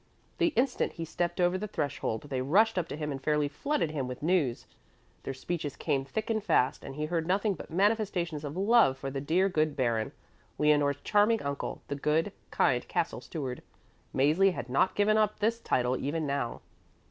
[0.39, 3.91] The instant he stepped over the threshold they rushed up to him and fairly flooded
[3.91, 4.65] him with news.
[5.21, 9.11] Their speeches came thick and fast, and he heard nothing but manifestations of love for
[9.11, 10.11] the dear, good Baron,
[10.57, 13.61] Leonore's charming uncle, the good, kind Castle Steward.
[14.15, 16.61] Mäzli had not given up this title even now.